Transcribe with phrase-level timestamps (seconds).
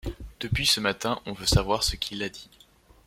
[0.39, 2.49] Depuis ce matin on veut savoir ce qu’il a dit.